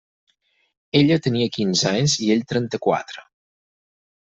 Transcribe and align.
Ella 0.99 1.17
tenia 1.27 1.51
quinze 1.59 1.87
anys 1.91 2.17
i 2.29 2.33
ell 2.37 2.43
trenta-quatre. 2.55 3.29